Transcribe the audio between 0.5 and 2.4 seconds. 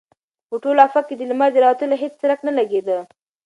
ټول افق کې د لمر د راوتلو هېڅ څرک